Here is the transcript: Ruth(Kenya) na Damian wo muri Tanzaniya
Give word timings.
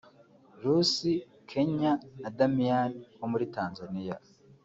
Ruth(Kenya) 0.63 1.91
na 2.21 2.29
Damian 2.37 2.91
wo 3.19 3.27
muri 3.31 3.45
Tanzaniya 3.55 4.15